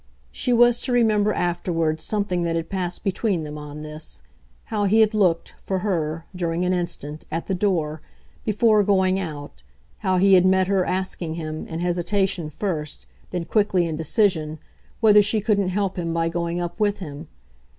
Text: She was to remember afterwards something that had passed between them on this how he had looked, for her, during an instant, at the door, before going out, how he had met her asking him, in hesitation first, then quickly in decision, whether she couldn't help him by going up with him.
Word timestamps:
She 0.31 0.51
was 0.51 0.79
to 0.81 0.91
remember 0.91 1.31
afterwards 1.31 2.03
something 2.03 2.41
that 2.41 2.55
had 2.55 2.71
passed 2.71 3.03
between 3.03 3.43
them 3.43 3.55
on 3.55 3.83
this 3.83 4.23
how 4.63 4.85
he 4.85 5.01
had 5.01 5.13
looked, 5.13 5.53
for 5.61 5.77
her, 5.85 6.25
during 6.35 6.65
an 6.65 6.73
instant, 6.73 7.23
at 7.29 7.45
the 7.45 7.53
door, 7.53 8.01
before 8.43 8.81
going 8.81 9.19
out, 9.19 9.61
how 9.99 10.17
he 10.17 10.33
had 10.33 10.43
met 10.43 10.65
her 10.65 10.83
asking 10.85 11.35
him, 11.35 11.67
in 11.67 11.81
hesitation 11.81 12.49
first, 12.49 13.05
then 13.29 13.43
quickly 13.45 13.85
in 13.85 13.95
decision, 13.95 14.57
whether 15.01 15.21
she 15.21 15.39
couldn't 15.39 15.69
help 15.69 15.99
him 15.99 16.11
by 16.15 16.29
going 16.29 16.59
up 16.59 16.79
with 16.79 16.97
him. 16.97 17.27